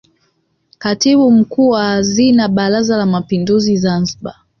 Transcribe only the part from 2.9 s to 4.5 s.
la Mapinduzi Zanzibar